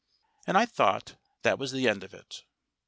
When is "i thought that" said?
0.57-1.59